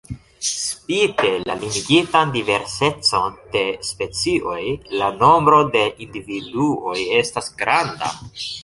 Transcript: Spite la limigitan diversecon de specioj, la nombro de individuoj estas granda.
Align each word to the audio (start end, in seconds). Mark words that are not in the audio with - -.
Spite 0.57 1.29
la 1.49 1.55
limigitan 1.63 2.33
diversecon 2.37 3.37
de 3.57 3.63
specioj, 3.91 4.59
la 5.03 5.11
nombro 5.23 5.63
de 5.77 5.87
individuoj 6.09 6.99
estas 7.25 7.57
granda. 7.63 8.15